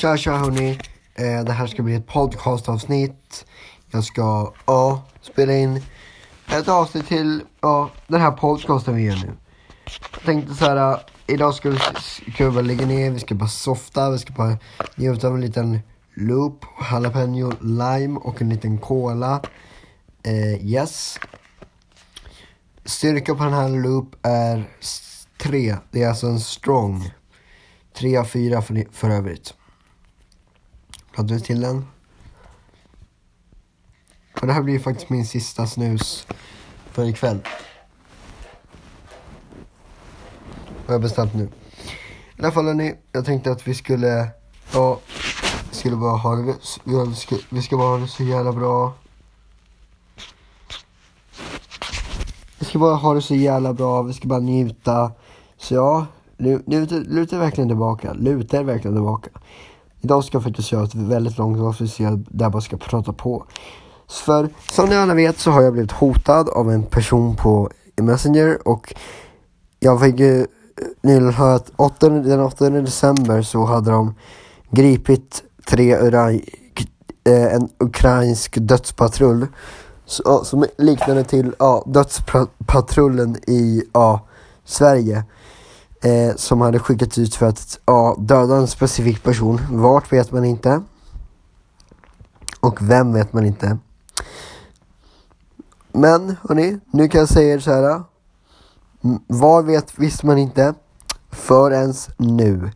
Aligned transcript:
Tja 0.00 0.16
tja 0.16 0.36
hörni. 0.36 0.78
Eh, 1.14 1.44
det 1.44 1.52
här 1.52 1.66
ska 1.66 1.82
bli 1.82 1.94
ett 1.94 2.06
podcastavsnitt. 2.06 3.46
Jag 3.90 4.04
ska 4.04 4.52
ja, 4.66 5.02
spela 5.20 5.52
in 5.52 5.82
ett 6.48 6.68
avsnitt 6.68 7.08
till 7.08 7.42
ja, 7.60 7.90
den 8.06 8.20
här 8.20 8.30
podcasten 8.30 8.94
vi 8.94 9.02
gör 9.02 9.16
nu. 9.16 9.32
Jag 10.12 10.22
tänkte 10.22 10.54
så 10.54 10.64
här. 10.64 10.92
Uh, 10.92 10.98
idag 11.26 11.54
ska 11.54 11.70
vi, 11.70 11.78
ska 12.32 12.44
vi 12.44 12.50
bara 12.50 12.60
lägga 12.60 12.86
ner, 12.86 13.10
vi 13.10 13.20
ska 13.20 13.34
bara 13.34 13.48
softa, 13.48 14.10
vi 14.10 14.18
ska 14.18 14.32
bara 14.32 14.58
njuta 14.94 15.28
av 15.28 15.34
en 15.34 15.40
liten 15.40 15.80
loop, 16.14 16.64
jalapeno 16.90 17.52
lime 17.60 18.20
och 18.20 18.42
en 18.42 18.48
liten 18.48 18.78
cola. 18.78 19.42
Eh, 20.22 20.66
yes. 20.66 21.18
Styrka 22.84 23.34
på 23.34 23.44
den 23.44 23.52
här 23.52 23.68
loop 23.68 24.16
är 24.22 24.64
3. 25.42 25.76
Det 25.90 26.02
är 26.02 26.08
alltså 26.08 26.26
en 26.26 26.40
strong. 26.40 27.10
3 27.98 28.16
av 28.16 28.24
4 28.24 28.62
för, 28.62 28.86
för 28.92 29.10
övrigt. 29.10 29.54
Laddar 31.16 31.34
vi 31.34 31.40
till 31.40 31.60
den. 31.60 31.86
Och 34.40 34.46
det 34.46 34.52
här 34.52 34.62
blir 34.62 34.78
faktiskt 34.78 35.10
min 35.10 35.26
sista 35.26 35.66
snus 35.66 36.26
för 36.90 37.04
ikväll. 37.04 37.38
Har 40.86 40.94
jag 40.94 41.00
bestämt 41.00 41.34
nu. 41.34 41.48
I 42.36 42.42
alla 42.42 42.52
fall 42.52 42.66
hörni, 42.66 42.94
jag 43.12 43.24
tänkte 43.24 43.50
att 43.50 43.68
vi 43.68 43.74
skulle, 43.74 44.28
ja, 44.72 45.00
vi 45.70 45.76
skulle 45.76 45.96
bara 45.96 46.16
ha 46.16 46.36
det, 46.36 46.54
vi 46.84 47.14
ska, 47.14 47.36
vi 47.48 47.62
ska 47.62 47.76
bara 47.76 47.88
ha 47.88 47.98
det 47.98 48.08
så 48.08 48.22
jävla 48.22 48.52
bra. 48.52 48.92
Vi 52.58 52.66
ska 52.66 52.78
bara 52.78 52.94
ha 52.94 53.14
det 53.14 53.22
så 53.22 53.34
jävla 53.34 53.72
bra, 53.72 54.02
vi 54.02 54.12
ska 54.12 54.28
bara 54.28 54.40
njuta. 54.40 55.12
Så 55.56 55.74
ja, 55.74 56.06
luta, 56.36 56.94
luta 56.94 57.38
verkligen 57.38 57.68
tillbaka, 57.68 58.12
luta 58.12 58.62
verkligen 58.62 58.94
tillbaka. 58.96 59.30
Idag 60.00 60.24
ska 60.24 60.36
jag 60.36 60.44
faktiskt 60.44 60.72
göra 60.72 60.84
ett 60.84 60.94
väldigt 60.94 61.38
långt 61.38 61.60
avsnitt 61.60 61.98
där 61.98 62.44
jag 62.44 62.52
bara 62.52 62.62
ska 62.62 62.76
prata 62.76 63.12
på. 63.12 63.44
För 64.08 64.48
som 64.70 64.88
ni 64.88 64.96
alla 64.96 65.14
vet 65.14 65.38
så 65.38 65.50
har 65.50 65.62
jag 65.62 65.72
blivit 65.72 65.92
hotad 65.92 66.48
av 66.48 66.72
en 66.72 66.82
person 66.82 67.36
på 67.36 67.70
Messenger 67.96 68.68
och 68.68 68.94
jag 69.80 70.00
fick 70.00 70.20
ju 70.20 70.46
nyligen 71.02 71.32
höra 71.32 71.54
att 71.54 71.70
8, 71.76 72.08
den 72.08 72.40
8 72.40 72.70
december 72.70 73.42
så 73.42 73.64
hade 73.64 73.90
de 73.90 74.14
gripit 74.70 75.42
tre 75.66 75.96
uran, 75.96 76.40
eh, 77.24 77.54
en 77.54 77.68
ukrainsk 77.78 78.56
dödspatrull 78.60 79.46
som 80.44 80.66
liknade 80.78 81.24
till 81.24 81.54
ja, 81.58 81.84
dödspatrullen 81.86 83.36
i 83.46 83.82
ja, 83.92 84.26
Sverige 84.64 85.24
eh, 86.04 86.36
som 86.36 86.60
hade 86.60 86.78
skickats 86.78 87.18
ut 87.18 87.34
för 87.34 87.46
att 87.46 87.78
ja, 87.86 88.16
döda 88.18 88.56
en 88.56 88.68
specifik 88.68 89.22
person. 89.22 89.60
Vart 89.70 90.12
vet 90.12 90.32
man 90.32 90.44
inte. 90.44 90.82
Och 92.60 92.90
vem 92.90 93.12
vet 93.12 93.32
man 93.32 93.46
inte. 93.46 93.78
Men 95.92 96.36
hörni, 96.48 96.80
nu 96.90 97.08
kan 97.08 97.18
jag 97.18 97.28
säga 97.28 97.54
er 97.54 97.58
så 97.58 97.72
här. 97.72 98.02
Var 99.26 99.62
vet 99.62 99.98
visste 99.98 100.26
man 100.26 100.38
inte 100.38 100.74
förrän 101.30 101.94
nu. 102.16 102.70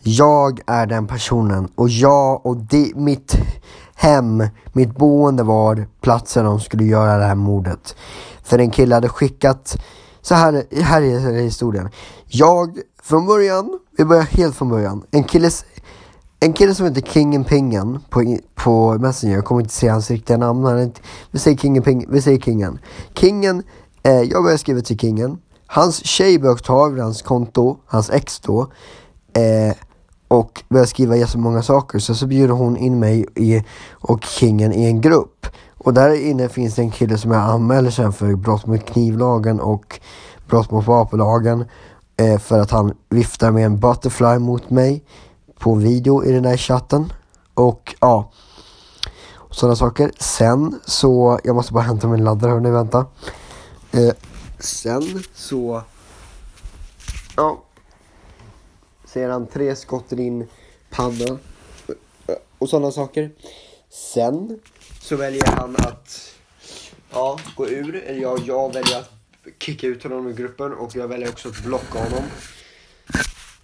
Jag 0.00 0.60
är 0.66 0.86
den 0.86 1.06
personen 1.06 1.68
och 1.74 1.88
jag 1.88 2.46
och 2.46 2.56
de, 2.56 2.92
mitt 2.96 3.36
hem, 3.94 4.44
mitt 4.72 4.96
boende 4.96 5.42
var 5.42 5.86
platsen 6.00 6.44
de 6.44 6.60
skulle 6.60 6.84
göra 6.84 7.18
det 7.18 7.24
här 7.24 7.34
mordet. 7.34 7.96
För 8.42 8.58
en 8.58 8.70
kille 8.70 8.94
hade 8.94 9.08
skickat, 9.08 9.76
så 10.22 10.34
här, 10.34 10.82
här 10.82 11.02
är 11.02 11.42
historien. 11.42 11.88
Jag, 12.26 12.78
från 13.02 13.26
början, 13.26 13.78
vi 13.98 14.04
börjar 14.04 14.22
helt 14.22 14.56
från 14.56 14.68
början. 14.68 15.04
En 15.10 15.24
kille, 15.24 15.50
en 16.40 16.52
kille 16.52 16.74
som 16.74 16.86
heter 16.86 17.00
Kingen 17.00 17.44
Pingen 17.44 18.00
på, 18.10 18.38
på 18.54 18.98
Messenger, 18.98 19.34
jag 19.34 19.44
kommer 19.44 19.60
inte 19.60 19.74
säga 19.74 19.92
hans 19.92 20.10
riktiga 20.10 20.36
namn, 20.36 20.64
han 20.64 20.82
inte, 20.82 21.00
vi 21.30 21.38
säger 21.38 21.56
Kingen 21.56 21.82
Pingen, 21.82 22.12
vi 22.12 22.22
säger 22.22 22.40
Kingen. 22.40 22.78
Kingen, 23.14 23.62
eh, 24.02 24.22
jag 24.22 24.42
började 24.42 24.58
skriva 24.58 24.80
till 24.80 24.98
Kingen. 24.98 25.38
Hans 25.66 26.06
tjej 26.06 26.38
börjar 26.38 26.56
ta 26.56 26.86
över 26.86 27.02
hans 27.02 27.22
konto, 27.22 27.76
hans 27.86 28.10
ex 28.10 28.40
då. 28.40 28.60
Eh, 29.32 29.76
och 30.28 30.64
började 30.68 30.88
skriva 30.88 31.16
jättemånga 31.16 31.62
saker. 31.62 31.98
Så 31.98 32.14
så 32.14 32.26
bjuder 32.26 32.54
hon 32.54 32.76
in 32.76 32.98
mig 32.98 33.26
i, 33.34 33.64
och 33.90 34.24
Kingen 34.24 34.72
i 34.72 34.84
en 34.84 35.00
grupp. 35.00 35.46
Och 35.78 35.94
där 35.94 36.26
inne 36.26 36.48
finns 36.48 36.74
det 36.74 36.82
en 36.82 36.90
kille 36.90 37.18
som 37.18 37.30
jag 37.30 37.42
anmäler 37.42 37.90
sen 37.90 38.12
för 38.12 38.34
brott 38.34 38.66
mot 38.66 38.86
knivlagen 38.86 39.60
och 39.60 40.00
brott 40.48 40.70
mot 40.70 40.86
vapenlagen. 40.86 41.64
Eh, 42.16 42.38
för 42.38 42.58
att 42.58 42.70
han 42.70 42.94
viftar 43.08 43.50
med 43.50 43.64
en 43.66 43.80
butterfly 43.80 44.38
mot 44.38 44.70
mig 44.70 45.04
på 45.58 45.74
video 45.74 46.24
i 46.24 46.32
den 46.32 46.42
där 46.42 46.56
chatten. 46.56 47.12
Och 47.54 47.94
ja, 48.00 48.30
sådana 49.50 49.76
saker. 49.76 50.10
Sen 50.18 50.80
så, 50.84 51.38
jag 51.44 51.54
måste 51.56 51.72
bara 51.72 51.82
hämta 51.82 52.08
min 52.08 52.24
laddare 52.24 52.50
hörni, 52.50 52.70
vänta. 52.70 53.06
Eh, 53.92 54.14
sen 54.58 55.22
så, 55.34 55.82
ja, 57.36 57.62
ser 59.12 59.28
han 59.28 59.46
tre 59.46 59.76
skott 59.76 60.12
i 60.12 60.16
din 60.16 60.46
panna 60.90 61.38
och 62.58 62.68
sådana 62.68 62.90
saker. 62.90 63.30
Sen 63.88 64.60
så 65.00 65.16
väljer 65.16 65.46
han 65.46 65.76
att 65.76 66.34
ja, 67.10 67.40
gå 67.56 67.68
ur, 67.68 67.96
eller 67.96 68.22
jag, 68.22 68.38
jag 68.46 68.74
väljer 68.74 68.98
att 68.98 69.10
kicka 69.58 69.86
ut 69.86 70.02
honom 70.02 70.26
ur 70.26 70.34
gruppen 70.34 70.72
och 70.72 70.96
jag 70.96 71.08
väljer 71.08 71.28
också 71.28 71.48
att 71.48 71.64
blocka 71.64 71.98
honom. 71.98 72.24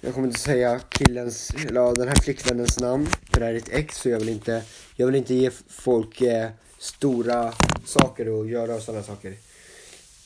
Jag 0.00 0.14
kommer 0.14 0.26
inte 0.26 0.40
säga 0.40 0.80
killens, 0.88 1.50
eller 1.50 1.94
den 1.94 2.08
här 2.08 2.16
flickvännens 2.22 2.80
namn, 2.80 3.06
för 3.06 3.40
det 3.40 3.46
här 3.46 3.52
är 3.52 3.58
ett 3.58 3.68
ex 3.72 3.98
så 3.98 4.08
jag 4.08 4.18
vill 4.18 4.28
inte, 4.28 4.62
jag 4.96 5.06
vill 5.06 5.14
inte 5.14 5.34
ge 5.34 5.50
folk 5.68 6.20
eh, 6.20 6.50
stora 6.78 7.52
saker 7.84 8.40
att 8.40 8.48
göra 8.48 8.74
och 8.74 8.82
sådana 8.82 9.02
saker. 9.02 9.34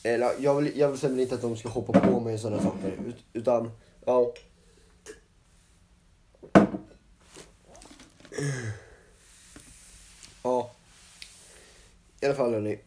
Eller 0.03 0.31
jag 0.39 0.55
vill, 0.55 0.71
jag 0.75 0.89
vill 0.89 1.19
inte 1.19 1.35
att 1.35 1.41
de 1.41 1.57
ska 1.57 1.69
hoppa 1.69 1.99
på 1.99 2.19
mig 2.19 2.33
och 2.33 2.39
sådana 2.39 2.63
saker, 2.63 2.93
utan 3.33 3.71
ja. 4.05 4.33
Ja. 10.43 10.71
I 12.21 12.25
alla 12.25 12.35
fall 12.35 12.53
hörni. 12.53 12.79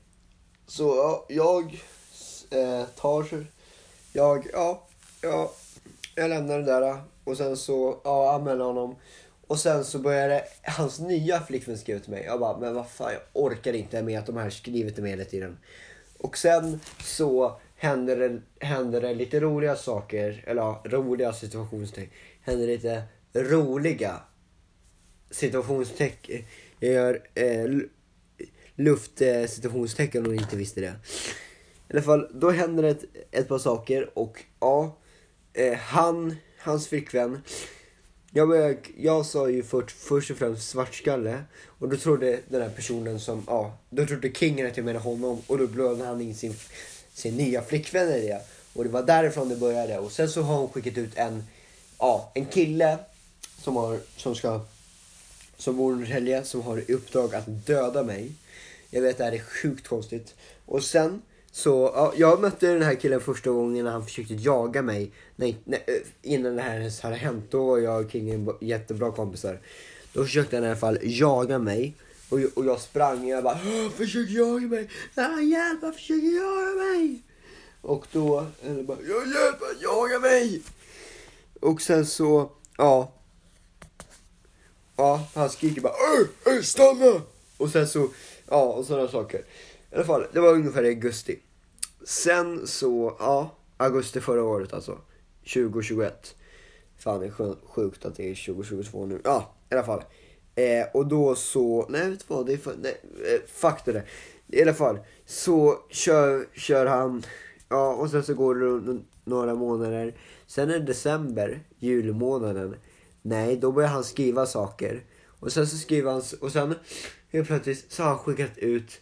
Så 0.66 0.82
ja, 0.82 1.26
jag 1.28 1.84
eh, 2.50 2.86
tar... 2.86 3.46
Jag, 4.12 4.46
ja, 4.52 4.86
ja, 5.22 5.52
jag 6.14 6.30
lämnar 6.30 6.58
det 6.58 6.64
där 6.64 6.82
eh, 6.82 6.98
och 7.24 7.36
sen 7.36 7.56
så 7.56 8.00
ja, 8.04 8.34
anmäler 8.34 8.64
honom. 8.64 8.96
Och 9.46 9.58
sen 9.58 9.84
så 9.84 9.98
började 9.98 10.44
hans 10.62 10.98
nya 10.98 11.40
flickvän 11.40 11.78
skriva 11.78 12.00
till 12.00 12.10
mig. 12.10 12.24
Jag 12.24 12.40
bara, 12.40 12.58
men 12.58 12.74
vad 12.74 12.88
fan 12.88 13.12
jag 13.12 13.22
orkar 13.32 13.72
inte 13.72 14.02
med 14.02 14.18
att 14.18 14.26
de 14.26 14.36
här 14.36 14.50
skriver 14.50 14.90
till 14.90 15.02
mig 15.02 15.10
hela 15.10 15.24
tiden. 15.24 15.58
Och 16.18 16.38
sen 16.38 16.80
så 17.02 17.60
händer 17.76 18.16
det, 18.16 18.40
händer 18.66 19.00
det 19.00 19.14
lite 19.14 19.40
roliga 19.40 19.76
saker, 19.76 20.44
eller 20.46 20.62
ja, 20.62 20.82
roliga 20.84 21.32
situationstecken. 21.32 22.10
Händer 22.40 22.66
lite 22.66 23.02
roliga 23.34 24.20
situationstecken. 25.30 26.44
Jag 26.80 26.92
gör 26.92 27.22
eh, 27.34 27.66
luftsituationstecken 28.74 30.22
eh, 30.22 30.28
om 30.28 30.36
ni 30.36 30.42
inte 30.42 30.56
visste 30.56 30.80
det. 30.80 30.94
I 31.88 31.92
alla 31.92 32.02
fall, 32.02 32.28
då 32.34 32.50
händer 32.50 32.82
det 32.82 32.88
ett, 32.88 33.04
ett 33.30 33.48
par 33.48 33.58
saker 33.58 34.18
och 34.18 34.44
ja, 34.60 34.96
eh, 35.52 35.74
han, 35.78 36.36
hans 36.58 36.88
flickvän. 36.88 37.42
Jag, 38.30 38.48
började, 38.48 38.76
jag 38.98 39.26
sa 39.26 39.50
ju 39.50 39.62
först, 39.62 39.90
först 39.90 40.30
och 40.30 40.36
främst 40.36 40.68
svartskalle 40.68 41.44
och 41.64 41.88
då 41.88 41.96
trodde 41.96 42.40
den 42.48 42.62
här 42.62 42.70
personen 42.70 43.20
som, 43.20 43.44
ja, 43.46 43.78
då 43.90 44.06
trodde 44.06 44.32
kingen 44.32 44.66
att 44.66 44.76
jag 44.76 44.86
menade 44.86 45.04
honom 45.04 45.42
och 45.46 45.58
då 45.58 45.66
blödde 45.66 46.04
han 46.04 46.20
in 46.20 46.34
sin, 46.34 46.54
sin 47.12 47.36
nya 47.36 47.62
flickvän 47.62 48.08
i 48.08 48.26
det. 48.26 48.40
Och 48.72 48.84
det 48.84 48.90
var 48.90 49.02
därifrån 49.02 49.48
det 49.48 49.56
började 49.56 49.98
och 49.98 50.12
sen 50.12 50.28
så 50.28 50.42
har 50.42 50.56
hon 50.56 50.68
skickat 50.68 50.98
ut 50.98 51.16
en, 51.16 51.44
ja, 51.98 52.32
en 52.34 52.46
kille 52.46 52.98
som 53.62 53.76
har, 53.76 53.98
som 54.16 54.34
ska, 54.34 54.60
som 55.56 55.76
bor 55.76 55.94
i 55.94 55.96
Norrtälje, 55.96 56.44
som 56.44 56.62
har 56.62 56.78
i 56.78 56.92
uppdrag 56.92 57.34
att 57.34 57.66
döda 57.66 58.02
mig. 58.02 58.32
Jag 58.90 59.02
vet 59.02 59.18
det 59.18 59.24
här 59.24 59.32
är 59.32 59.38
sjukt 59.38 59.88
konstigt. 59.88 60.34
Och 60.66 60.84
sen 60.84 61.22
så, 61.52 61.92
ja, 61.94 62.12
jag 62.16 62.40
mötte 62.40 62.66
den 62.66 62.82
här 62.82 62.94
killen 62.94 63.20
första 63.20 63.50
gången 63.50 63.84
när 63.84 63.92
han 63.92 64.04
försökte 64.04 64.34
jaga 64.34 64.82
mig. 64.82 65.10
Nej, 65.36 65.56
nej, 65.64 65.84
eh, 65.86 66.32
innan 66.32 66.56
det 66.56 66.62
här 66.62 66.78
ens 66.78 67.00
hade 67.00 67.16
hänt. 67.16 67.44
Då 67.50 67.66
var 67.66 67.78
jag 67.78 68.04
och 68.04 68.10
Kingen 68.10 68.48
jättebra 68.60 69.12
kompisar. 69.12 69.58
Då 70.12 70.24
försökte 70.24 70.56
han 70.56 70.64
i 70.64 70.68
alla 70.68 70.76
fall 70.76 70.98
jaga 71.02 71.58
mig. 71.58 71.94
Och, 72.28 72.38
och 72.54 72.64
jag 72.66 72.80
sprang 72.80 73.22
och 73.22 73.28
jag 73.28 73.44
bara 73.44 73.58
försök 73.96 74.30
jaga 74.30 74.66
mig. 74.66 74.88
Hjälp, 75.50 75.82
han 75.82 75.92
försöker 75.92 76.36
jaga 76.36 76.90
mig. 76.90 77.22
Och 77.80 78.06
då, 78.12 78.46
eller 78.64 78.82
bara, 78.82 78.98
jag 79.08 79.26
hjälp, 79.26 79.56
han 79.60 79.80
jagar 79.80 80.20
mig. 80.20 80.62
Och 81.60 81.82
sen 81.82 82.06
så, 82.06 82.50
ja. 82.76 83.12
Ja, 84.96 85.28
han 85.34 85.50
skriker 85.50 85.80
bara 85.80 85.92
öh, 86.46 86.62
stanna. 86.62 87.22
Och 87.56 87.70
sen 87.70 87.88
så, 87.88 88.08
ja, 88.48 88.62
och 88.62 88.84
sådana 88.84 89.08
saker. 89.08 89.38
I 89.92 89.94
alla 89.94 90.04
fall, 90.04 90.26
det 90.32 90.40
var 90.40 90.52
ungefär 90.52 90.84
i 90.84 90.88
augusti. 90.88 91.38
Sen 92.04 92.66
så, 92.66 93.16
ja, 93.18 93.50
augusti 93.76 94.20
förra 94.20 94.44
året 94.44 94.72
alltså. 94.72 94.98
2021. 95.54 96.34
Fan 96.98 97.20
det 97.20 97.26
är 97.26 97.66
sjukt 97.66 98.04
att 98.04 98.16
det 98.16 98.30
är 98.30 98.46
2022 98.46 99.06
nu. 99.06 99.20
Ja, 99.24 99.54
i 99.70 99.74
alla 99.74 99.84
fall. 99.84 100.02
Eh, 100.54 100.86
och 100.94 101.06
då 101.06 101.34
så, 101.34 101.86
nej 101.88 102.10
vet 102.10 102.18
du 102.18 102.24
vad, 102.28 102.46
det 102.46 102.52
är 102.52 102.56
för, 102.56 102.74
nej, 102.82 103.00
eh, 103.34 103.40
fuck 103.46 103.84
det 103.84 103.92
där. 103.92 104.04
I 104.48 104.62
alla 104.62 104.74
fall, 104.74 104.98
så 105.26 105.78
kör, 105.90 106.46
kör 106.54 106.86
han, 106.86 107.22
ja 107.68 107.94
och 107.94 108.10
sen 108.10 108.24
så 108.24 108.34
går 108.34 108.54
det 108.54 109.00
några 109.24 109.54
månader. 109.54 110.14
Sen 110.46 110.70
är 110.70 110.78
det 110.78 110.84
december, 110.84 111.60
julmånaden. 111.78 112.76
Nej, 113.28 113.56
då 113.56 113.72
börjar 113.72 113.88
han 113.88 114.04
skriva 114.04 114.46
saker. 114.46 115.04
Och 115.40 115.52
sen 115.52 115.66
så 115.66 115.76
skriver 115.76 116.12
han, 116.12 116.22
och 116.40 116.52
sen 116.52 116.74
helt 117.32 117.46
plötsligt 117.46 117.92
så 117.92 118.02
har 118.02 118.10
han 118.10 118.18
skickat 118.18 118.58
ut 118.58 119.00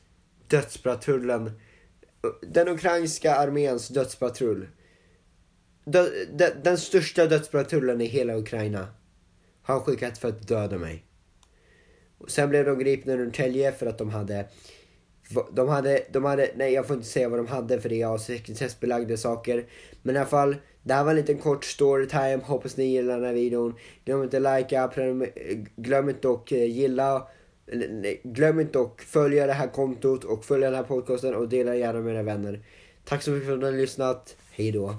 dödspatrullen. 0.49 1.47
Eh, 1.47 2.31
den 2.43 2.69
ukrainska 2.69 3.35
arméns 3.35 3.88
dödspatrull. 3.88 4.69
Dö, 5.85 6.09
de, 6.32 6.50
den 6.65 6.79
största 6.79 7.26
dödspatrullen 7.26 8.00
i 8.00 8.05
hela 8.05 8.37
Ukraina. 8.37 8.88
Har 9.62 9.75
han 9.75 9.85
skickat 9.85 10.19
för 10.19 10.29
att 10.29 10.49
döda 10.49 10.79
mig. 10.79 11.05
Och 12.19 12.31
sen 12.31 12.49
blev 12.49 12.65
de 12.65 12.79
gripna 12.79 13.12
i 13.12 13.17
Norrtälje 13.17 13.73
för 13.73 13.87
att 13.87 13.99
de 13.99 14.11
hade 14.11 14.49
de 15.53 15.69
hade, 15.69 16.05
de 16.12 16.25
hade, 16.25 16.50
nej 16.56 16.73
jag 16.73 16.87
får 16.87 16.97
inte 16.97 17.09
säga 17.09 17.29
vad 17.29 17.38
de 17.38 17.47
hade 17.47 17.81
för 17.81 17.88
det 17.88 18.03
är 18.03 18.19
sekretessbelagda 18.19 19.17
saker. 19.17 19.67
Men 20.03 20.17
i 20.17 20.19
alla 20.19 20.29
fall, 20.29 20.56
det 20.85 20.95
här 20.95 21.05
var 21.05 21.11
en 21.11 21.17
liten 21.17 21.39
kort 21.39 21.65
storytime. 21.65 22.41
Hoppas 22.45 22.77
ni 22.77 22.85
gillar 22.85 23.15
den 23.15 23.25
här 23.25 23.33
videon. 23.33 23.75
Glöm 24.05 24.23
inte 24.23 24.37
att 24.37 24.59
likea, 24.61 24.91
glöm 25.77 26.09
inte 26.09 26.31
att 26.31 26.53
eh, 26.53 26.65
gilla. 26.65 27.29
Glöm 28.23 28.61
inte 28.61 28.81
att 28.81 29.01
följa 29.01 29.47
det 29.47 29.53
här 29.53 29.69
kontot 29.69 30.25
och 30.25 30.45
följa 30.45 30.71
den 30.71 30.77
här 30.77 30.85
podcasten 30.85 31.35
och 31.35 31.49
dela 31.49 31.77
gärna 31.77 32.01
med 32.01 32.15
era 32.15 32.23
vänner. 32.23 32.61
Tack 33.05 33.23
så 33.23 33.31
mycket 33.31 33.47
för 33.47 33.55
att 33.55 33.61
ni 33.61 33.65
har 33.65 33.73
lyssnat. 33.73 34.37
Hej 34.51 34.73
då. 34.73 34.95